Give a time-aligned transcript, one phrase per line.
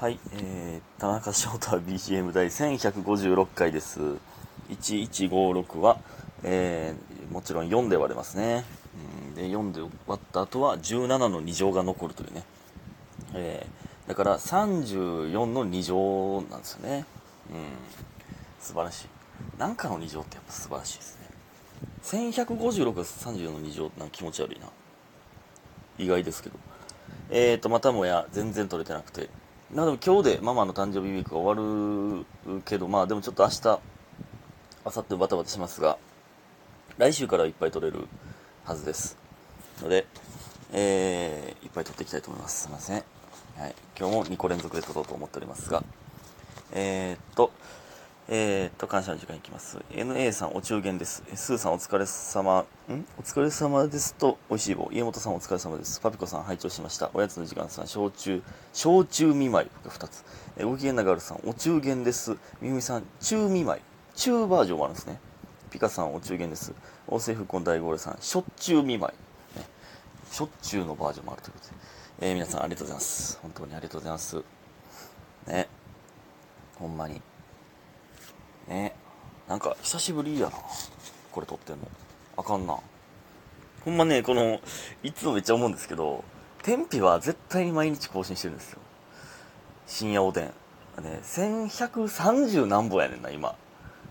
[0.00, 4.00] はい、えー、田中翔太 BGM 第1156回です。
[4.68, 5.98] 1156は、
[6.42, 8.64] えー、もちろん4で割れますね。
[9.28, 12.42] うん、で、4で割った後は17の2乗が残るというね。
[13.34, 17.04] えー、だから34の2乗なんですよね。
[17.50, 17.56] うん、
[18.60, 19.06] 素晴らしい。
[19.58, 21.28] なんかの2乗ってやっぱ素晴らしいですね。
[22.02, 24.66] 1156が34の2乗なんか気持ち悪いな。
[25.98, 26.58] 意外ですけど。
[27.30, 29.30] えーと、またもや全然取れてなくて。
[29.72, 33.80] なので今日でママの誕生日ウィークが終わるけど、まあでもちょっと明日、明
[34.84, 35.98] 後日バタバタしますが、
[36.98, 38.06] 来週からいっぱい取れる
[38.64, 39.16] はずです。
[39.82, 40.06] ので、
[40.72, 42.62] えー、いっぱい取っていきたいと思います。
[42.62, 42.96] すいません。
[43.56, 43.74] はい。
[43.98, 45.82] 今日も2個連続で取ろうと思っておりますが、
[46.72, 47.50] えー、っと、
[48.26, 49.76] えー、っと、感謝の時間いきます。
[49.90, 51.22] NA さん、お中元です。
[51.34, 52.60] スーさん、お疲れ様。
[52.60, 52.64] ん？
[53.18, 54.88] お疲れ様ですと、美味しい棒。
[54.90, 56.00] 家元さん、お疲れ様です。
[56.00, 57.10] パピコさん、拝聴しました。
[57.12, 58.42] おやつの時間さん、焼酎、
[58.72, 60.24] 焼酎見舞いが2つ。
[60.56, 62.38] えー、ご機嫌なガールさん、お中元です。
[62.62, 63.82] みゆみさん、中見舞い。
[64.14, 65.20] 中バージョンもあるんですね。
[65.70, 66.72] ピカさん、お中元です。
[67.06, 69.12] 大政復興大五郎さん、しょっちゅう見舞
[69.54, 69.58] い。
[69.58, 69.66] ね、
[70.30, 71.66] しょっちゅうのバージョンもあるということ
[72.22, 72.26] で。
[72.28, 73.38] えー、皆さん、ありがとうございます。
[73.42, 74.42] 本当にありがとうございます。
[75.46, 75.68] ね。
[76.78, 77.20] ほんまに。
[78.68, 78.94] ね。
[79.48, 80.52] なんか久しぶりやな。
[81.32, 81.88] これ撮ってんの。
[82.36, 82.76] あかんな。
[83.84, 84.60] ほんまねこの
[85.02, 86.24] いつもめっちゃ思うんですけど
[86.62, 88.78] 天日は絶対に毎日更新してるんですよ。
[89.86, 90.44] 深夜おでん。
[90.44, 90.52] ね
[91.22, 93.54] 1130何本やねんな今。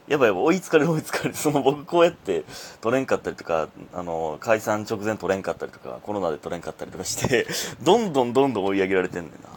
[0.08, 1.36] やばいやばい追いつかれる追いつかれる。
[1.36, 2.44] その僕こうやって
[2.82, 7.48] 取れんかったりとかあの解散直前取れんかったりとかコロナで取れんかったりとかして
[7.82, 9.50] どんどんどんどん追い上げられてんねんな。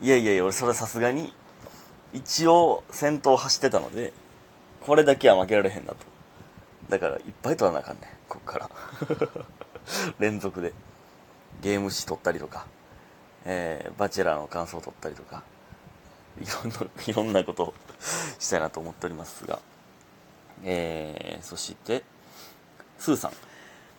[0.00, 1.32] いやいやいや俺それはさすがに
[2.12, 4.12] 一応先頭走ってたので
[4.80, 5.96] これだけは負けられへんなと。
[6.88, 8.70] だからいっぱい取らなあかんねんこっから。
[10.18, 10.72] 連続で。
[11.60, 12.66] ゲーム誌取ったりとか、
[13.44, 15.42] えー、バチェラーの感想取ったりとか。
[16.40, 17.74] いろんな いろんなことを
[18.38, 19.58] したいなと思っておりますが。
[20.64, 22.04] えー、そして
[22.98, 23.32] スーさん。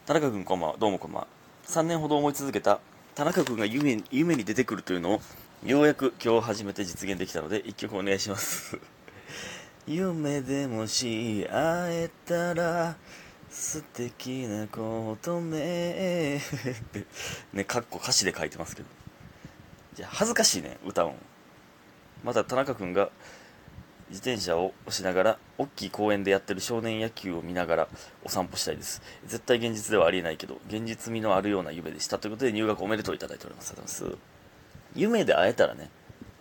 [0.06, 0.78] 田中君こんばんは。
[0.78, 1.28] どうもこんばんは。
[1.68, 2.80] 3年ほど思い続けた
[3.14, 5.22] 田中君が夢夢に出てくるというのを
[5.66, 8.80] ようやく今日初めて実現できたので一曲お願いします。
[9.86, 12.96] 夢でもし会えたら
[13.50, 16.40] 素敵なことめ
[17.52, 18.88] ね かっこ歌詞で書いてますけど。
[19.96, 21.14] じゃあ恥ずかしいね歌うん
[22.24, 23.10] また田中君が
[24.10, 27.88] 自転車を押しながら大きい公園でやってる少年野球を見ながら
[28.24, 29.02] お散歩したいです。
[29.26, 32.18] 絶対現実ではありえないけど現実味のあるような夢でした。
[32.18, 33.72] ということで入学おめでとういただいております。
[33.72, 34.39] ありがとうございます。
[34.96, 35.90] 夢で会えたらね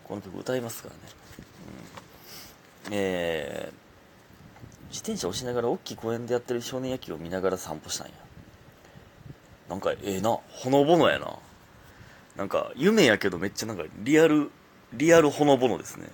[0.04, 1.00] この曲歌いますからね、
[2.86, 8.12] うん、えー、自転車押しながら大きい公園でやってる少年野球を見ながら散歩したんや。
[9.68, 10.38] なんかええな。
[10.48, 11.36] ほのぼのやな。
[12.36, 14.50] なんか夢やけどめっちゃなんかリアル
[14.94, 16.06] リアルほのぼのですね。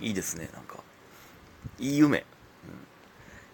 [0.00, 0.76] いいですねなんか。
[1.78, 2.24] いい夢、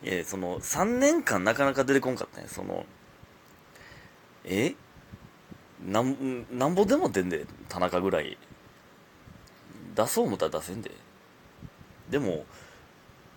[0.03, 2.87] うん、いやその3年間なかなか出てこんかったねその
[4.45, 4.75] え？
[5.87, 8.39] なんなんぼでも出んで田中ぐらい。
[9.95, 10.91] 出そう思ったら出せんで。
[12.11, 12.45] でも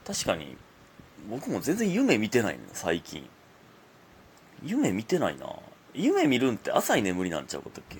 [0.06, 0.58] 確かに
[1.30, 3.30] 僕も全然夢見てないの最近。
[4.64, 5.48] 夢見てないな。
[5.94, 7.98] 夢見るんって浅い眠りなんちゃうかったっけ？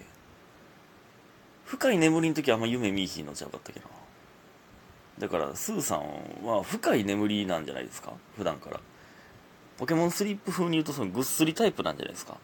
[1.66, 3.86] 深い眠りの時あんま夢見いひんのちゃうかったっけな。
[5.20, 8.14] だからスーさんは深い眠りなんじゃないですか？
[8.38, 8.80] 普段から。
[9.78, 12.38] ポケモンスリープ風に言うとそのぐっすりタイプなんじゃないですか？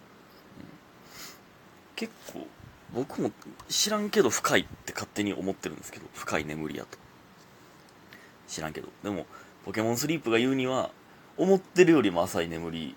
[2.03, 2.47] 結構
[2.93, 3.31] 僕も
[3.69, 6.97] 知らんけど深いって勝手に思ってるんですけど深い眠りやと。
[8.47, 8.89] 知らんけど。
[9.03, 9.25] でも
[9.63, 10.91] ポケモンスリープが言うには
[11.37, 12.95] 思ってるよりも浅い眠り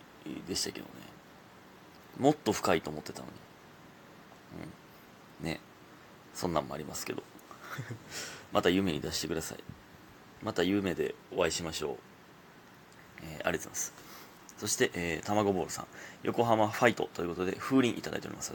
[0.48, 0.90] でしたけどね。
[2.18, 3.32] もっと深いと思ってたのに。
[5.42, 5.46] うん。
[5.46, 5.60] ね。
[6.34, 7.22] そんなんもありますけど。
[8.52, 9.58] また夢に出してください。
[10.42, 11.96] また夢でお会いしましょう、
[13.22, 14.05] えー、ありがとうございます
[14.58, 15.86] そして、えー、卵ボールさん、
[16.22, 18.54] 横浜ファイトということで、風鈴いただいております。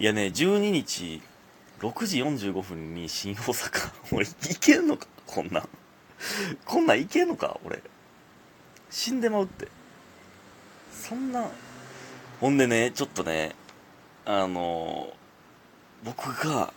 [0.00, 1.22] いやね、12日、
[1.80, 3.92] 6時45分に新大阪。
[4.12, 5.06] 俺、行けんのか？
[5.26, 5.68] こんなん。
[6.64, 7.58] こんなん行けんのか？
[7.64, 7.82] 俺。
[8.90, 9.68] 死んでまうって。
[10.92, 11.48] そんな。
[12.40, 13.54] ほんでね、ちょっとね、
[14.24, 16.72] あのー、僕が、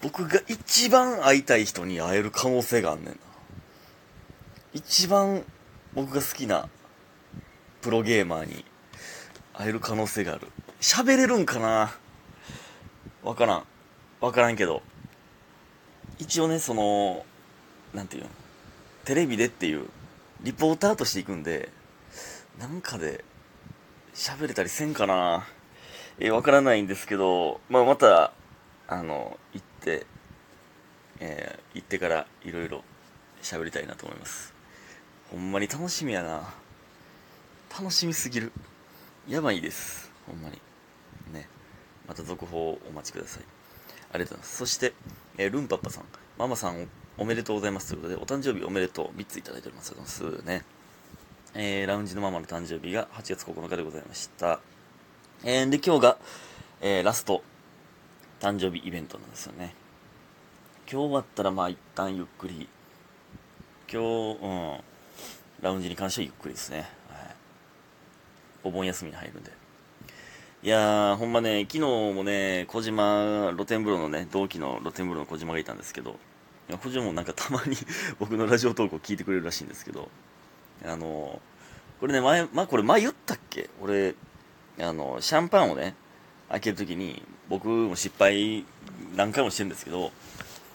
[0.00, 3.14] 僕が一番会いたい人に会える可能性があんねんな。
[4.74, 5.44] 一番
[5.94, 6.68] 僕が好きな
[7.82, 8.64] プロゲーマーに
[9.52, 10.46] 会える可能性がある。
[10.80, 11.92] 喋れるんかな？
[13.22, 13.64] わからん。
[14.20, 14.82] わからんけど。
[16.18, 17.26] 一応ねその
[17.92, 18.30] なんていうの？
[19.04, 19.88] テレビでっていう
[20.42, 21.70] リポーターとして行くんで
[22.58, 23.24] なんかで
[24.14, 25.44] 喋れたりせんかな？
[26.18, 28.32] えー、わからないんですけど、まあ、また
[28.86, 30.06] あの行って
[31.18, 32.82] えー、行ってからいろいろ
[33.42, 34.54] 喋りたいなと思います。
[35.30, 36.52] ほんまに楽しみやな。
[37.78, 38.52] 楽しみすぎる。
[39.26, 40.12] やばいです。
[40.26, 40.60] ほんまに。
[41.32, 41.48] ね。
[42.06, 43.44] また続報をお待ちください。
[44.12, 44.56] ありがとうございます。
[44.58, 44.92] そして、
[45.38, 46.04] えー、ルンパッパさん。
[46.36, 46.86] ママさん
[47.16, 47.88] おめでとうございます。
[47.88, 49.18] ということでお誕生日おめでとう。
[49.18, 49.92] 3ついただいております。
[49.92, 50.46] ありがとうございます。
[50.46, 50.64] ね。
[51.54, 54.60] えー、ラウンジのママの誕生日が8月9日でございました。
[55.42, 56.18] えー、で、今日が、
[56.82, 57.42] えー、ラスト
[58.40, 59.74] 誕生日イベントなんですよね。
[60.90, 62.68] 今日終わったらまあ一旦ゆっくり、
[63.90, 64.02] 今
[64.34, 64.78] 日、うん、
[65.62, 67.00] ラウンジに関してはゆっくりですね。
[68.64, 69.50] お盆休みに入るんで。
[70.62, 76.10] いやー、ほんまね、昨日もね、小島、露天風呂のね、同期の露天風呂の小島がいたんですけど、
[76.68, 77.76] いや小島もなんかたまに
[78.20, 80.08] 僕のラジオ投稿聞いてくれるらしいんですけど、
[80.84, 81.40] あの、
[82.00, 83.70] これね、前、まあ、これ前言ったっけ？
[83.80, 84.14] 俺、
[84.80, 85.94] あの、シャンパンをね、
[86.48, 88.64] 開けるときに、僕も失敗
[89.16, 90.12] 何回もしてるんですけど、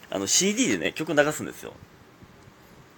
[0.10, 1.74] あの CD でね、曲流すんですよ。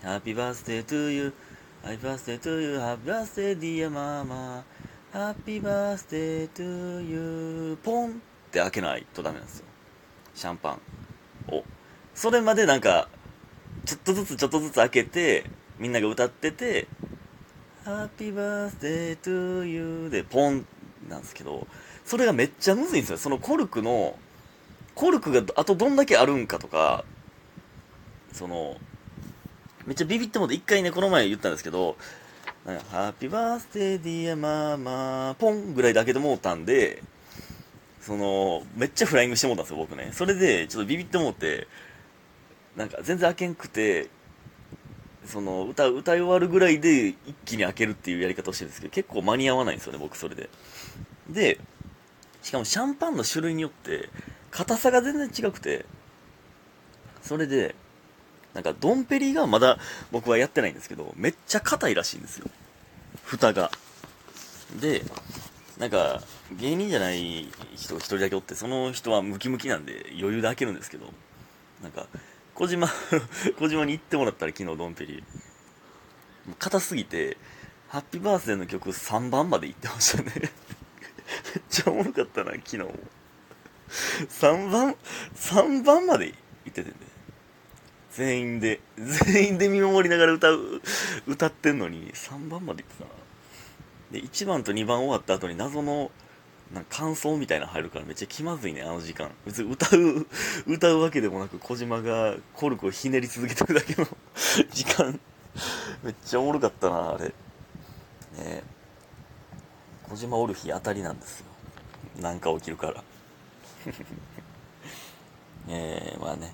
[0.04, 1.34] Happy birthday to you,
[1.82, 4.64] Happy birthday to you, Happy birthday dear mama,
[5.14, 8.14] Happy birthday to you, ポンっ
[8.52, 9.66] て開けないとダメなんですよ。
[10.36, 11.64] シャンパンを。
[12.14, 13.08] それまでなんか、
[13.86, 15.46] ちょっとずつちょっとずつ開けて、
[15.78, 16.88] みんなが歌ってて、
[17.86, 20.66] Happy birthday to you でポン
[21.08, 21.66] なんですけど、
[22.04, 23.18] それがめっちゃむずいんですよ。
[23.18, 24.20] そのコルクの
[24.96, 27.06] コルクがあとどんだけあるんかとか、
[28.34, 28.76] その、
[29.90, 31.98] めっちゃビビってもって、一回ね、この前言ったんですけど、
[32.92, 37.02] ハッピーバースデーディアママー、ポンぐらいだけでもうたんで、
[38.00, 40.12] その、めっちゃフライングしてもうたんですよ、僕ね。
[40.14, 41.68] それで、ちょっとビビってもうて、
[42.78, 44.10] なんか全然開けんくて、
[45.26, 50.52] その、歌、歌い終わるぐらいで一気に開けるっていうやり方をしてるんですけど、結構間に合わないんですよね、僕それで。
[51.28, 51.60] で、
[52.44, 54.10] しかもシャンパンの種類によって、
[54.52, 55.88] 硬さが全然違くて、
[57.24, 57.74] それで、
[58.54, 59.78] なんかドンペリがまだ
[60.12, 62.48] 僕はやってないんですけど、めっちゃ硬いらしいんですよ。
[63.24, 63.72] 蓋が。
[64.80, 65.04] で、
[65.78, 71.06] なんか、芸人じゃない人一人だけおって、その人はムキムキなんで余裕で開けるんですけど、
[71.82, 72.08] なんか、
[72.54, 72.90] 小島
[73.58, 75.24] 小島に行ってもらったら昨日ドンペリ、
[76.58, 77.38] 硬すぎて、
[77.88, 80.52] ハッピーバースデーの曲3番まで行ってましたね めっ
[81.70, 82.78] ちゃおもろかったな、昨日。
[84.28, 84.96] 3番、
[85.36, 86.36] 3番まで行
[86.70, 86.96] っててね。
[88.12, 90.82] 全員で、全員で見守りながら歌う、
[91.28, 93.10] 歌ってんのに、3番まで行ってたな。
[94.12, 96.12] で、1番と2番終わった後に謎の、
[96.74, 99.32] なんか感想みたいなの入るからめっちゃ気まずいね、あの時間。
[99.46, 100.28] 別に歌う、
[100.68, 104.08] 歌うわけでもなく、小島がコルクをひねり続けてるだけの
[104.72, 105.20] 時間。
[106.04, 107.26] めっちゃおもろかったな、あれ。
[108.38, 108.64] ね
[110.10, 111.46] 小島おる日当たりなんですよ。
[112.22, 113.04] なんか起きるから。
[115.70, 116.52] えー、まあね、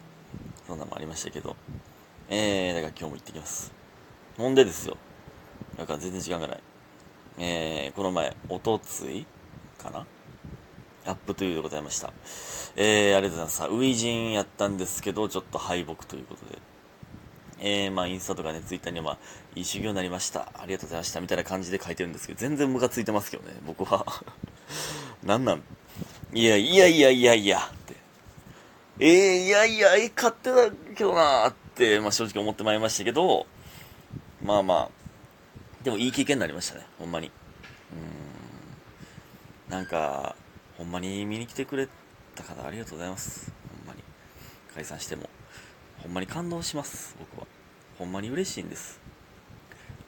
[0.67, 1.55] そんなのもありましたけど、
[2.29, 3.71] えー、だから今日も行ってきます。
[4.37, 4.97] ほんでですよ。
[5.77, 6.59] だから全然時間がない。
[7.37, 9.25] えー、この前、おとつい
[9.77, 10.05] かな？
[11.05, 12.11] アップというでございました。
[12.75, 13.57] えー、ありがとうございます。
[13.57, 16.57] さウイジンやったんですけど、ちょっと敗北ということで。
[17.59, 19.17] えー、まあ、インスタとかね、ツイッターには、まあ、
[19.55, 20.49] いい修行になりました。
[20.55, 21.21] ありがとうございました。
[21.21, 24.05] みたいな感じで書いてるんですけど、全然ムカついてますけどね、僕は。
[25.23, 25.63] なんなん？
[26.33, 27.59] いやいやいやいやいや。
[28.97, 29.07] えー、
[29.45, 33.45] いやいや、え、買ってたけどなーって、まあ正直思ってまいりましたけど、
[34.41, 34.89] まあまあ、
[35.83, 37.29] でもいい経験になりましたね、ほんまに。
[39.67, 39.71] うん。
[39.71, 40.35] なんか、
[40.77, 41.89] ほんまに見に来てくれ
[42.35, 43.51] た方ありがとうございます。
[43.83, 44.01] ほんまに。
[44.73, 45.29] 解散しても。
[46.01, 47.47] ほんまに感動します、僕は。
[47.99, 49.01] ほんまに嬉しいんです。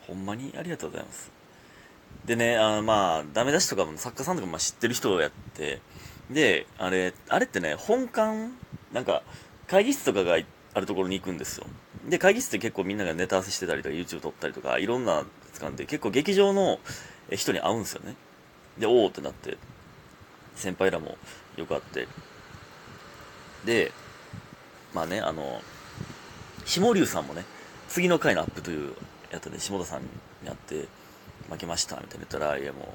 [0.07, 1.29] ほんまにありがとうございます。
[2.25, 5.81] でね、あのまあ、ダメ出しとかも作家さんとかまあ知ってる人をやって、
[6.29, 8.51] で、あれ、あれってね、本館、
[8.93, 9.23] なんか、
[9.67, 10.37] 会議室とかが
[10.73, 11.65] あるところに行くんですよ。
[12.07, 16.79] で、会議室って結構みんながネタ合わせしてたりとか、YouTube 撮ったりとか、いろんな掴んで、結構劇場の
[17.31, 18.15] 人に会うんですよね。
[18.77, 19.57] で、おおってなって、
[20.55, 21.17] 先輩らも
[21.55, 22.07] よくあって。
[23.65, 23.91] で、
[24.93, 25.61] まあね、あの、
[26.65, 27.45] 下龍さんもね、
[27.89, 28.93] 次の回のアップという
[29.31, 30.07] やつで下田さんに
[30.45, 30.87] 会って、
[31.49, 32.93] 負けましたみたいな言ったら、いやも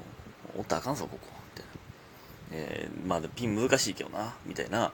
[0.55, 1.27] う、おったらあかんぞ、ここ。
[1.55, 1.71] みたいな。
[2.51, 4.91] えー、まあ、ピン難しいけどな、みたいな、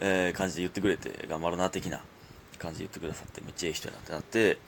[0.00, 2.00] えー、感じで言ってくれて、頑張るな、的な
[2.58, 4.58] 感じで言ってくださって、めっちゃいい人やなってなって、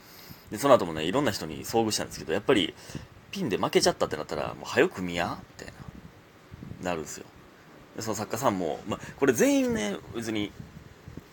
[0.50, 2.74] で、その後もね、いろんな人に遭遇したんですけど、やっぱり、
[3.30, 5.74] ピンで負けちゃったってなったら、もう早く見やみたい
[6.82, 7.26] な、なるんですよ。
[7.96, 10.52] で、その作家さんも、まあ、これ全員ね、別に、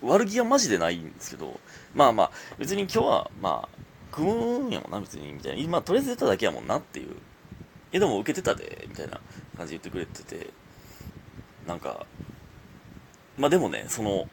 [0.02, 1.60] 悪気はマジでないんですけど、
[1.94, 5.62] まあまあ、別に今日は、まあ、組むんやもんな、別に、みたいな。
[5.62, 7.16] 今、とりあえず出ただけやもんなっていう。
[7.92, 9.20] え、でも受けてたで、みたいな
[9.56, 10.50] 感じで言ってくれてて、
[11.68, 12.06] なんか、
[13.38, 14.28] まあでもね、その、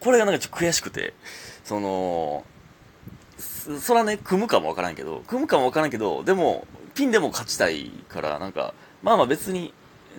[0.00, 1.14] これがなんかちょっと悔しくて、
[1.64, 2.44] その、
[3.80, 9.72] そらね、組むかもわからんけど、組むかもわからんけど、でも、ピンでも勝ちたいから、なんか、まあまあ別に、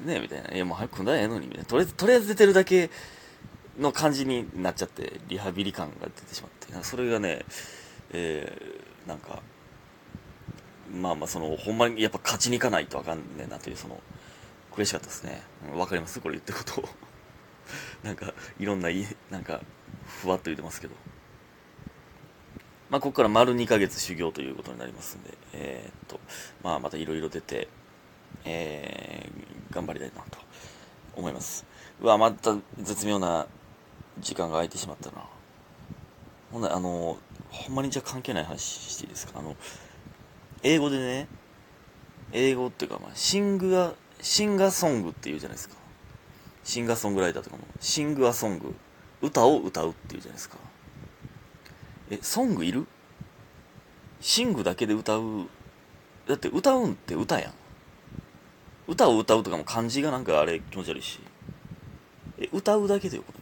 [0.06, 1.66] ね、みたいな、いやもう早く組んだらええのに、みたいな。
[1.66, 2.90] とりあえず、とりあえず出てるだけ
[3.80, 7.46] の感じになっちゃって、リハビリ感が出てしまって、それがね、
[8.12, 9.42] えー、なんか、
[10.94, 14.00] まあまあその、ほんまにやっぱ勝ちに行かないとあかんねんなという、その、
[14.72, 15.42] 悔しかったですね。
[15.75, 16.20] わかります？
[16.22, 17.11] これ言ってること。
[18.03, 19.62] なんか、いろんない、なんか、
[20.22, 20.96] ふわっと言ってますけど。
[22.89, 26.20] まあ、ここから丸2ヶ月修行ということになりますんで、えーっと、
[26.63, 27.70] まあ、またいろいろ出て、
[28.44, 30.38] えー、頑張りたいなと
[31.15, 31.65] 思います。
[32.01, 33.48] うわ、また絶妙な
[34.20, 35.24] 時間が空いてしまったな。
[36.51, 37.18] ほんなあの、
[37.50, 39.39] ほんまにじゃ関係ない話していいですか？
[39.39, 39.56] あの、
[40.63, 41.27] 英語でね、
[42.34, 45.75] 英語っていうか、まあ、シングア、シンガーソングっていうじゃないですか。
[46.63, 48.75] シンガーソングライターとかも、シングアソング、
[49.22, 50.58] 歌を歌うっていうじゃないですか。
[52.10, 52.88] え、ソングいる？
[54.20, 55.48] シングだけで歌う、
[56.27, 57.53] だって歌うんって歌やん。
[58.88, 61.20] 歌を歌うとかも漢字がなんかあれ気持ち悪いし。
[62.38, 63.39] え、歌うだけでよ、これ。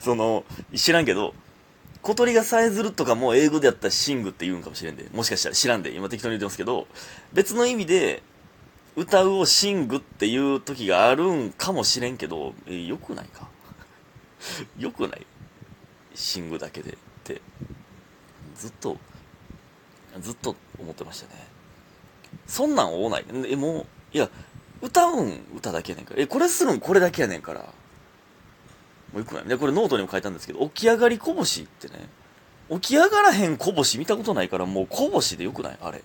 [0.00, 1.34] その、知らんけど、
[2.02, 5.08] 小鳥がさえずるとかも英語でやったらシングって言うんかもしれんで。
[5.12, 5.92] もしかしたら知らんで。
[5.92, 6.88] 今適当に言ってますけど、
[7.32, 8.22] 別の意味で、
[8.96, 13.48] 歌うを sing っていう時があるんかもしれんけど、え、よくないか？
[14.78, 15.26] よくない？
[16.14, 17.40] sing だけでって、
[18.56, 18.98] ずっと、
[20.20, 21.46] ずっと思ってましたね。
[22.46, 23.24] そんなん多ない。
[23.48, 24.28] え、もう、いや、
[24.82, 26.20] 歌うん歌だけやねんから。
[26.22, 27.60] え、これするんこれだけやねんから。
[27.60, 27.66] も
[29.14, 29.44] うよくない。
[29.44, 32.08] で、これノートにも書いたんですけど、起き上がりこぼしってね、
[32.70, 35.78] 起き上がらへんこぼし見たことないから、もうこぼしでよくない？
[35.80, 36.02] あれ。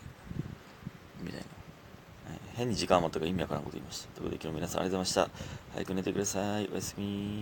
[2.57, 4.07] 変に時間余ったから意味わからんこと言いました。
[4.09, 5.73] ということで今日も皆さんありがとうございました。
[5.73, 6.69] 早く寝てください。
[6.71, 7.35] おやすみ。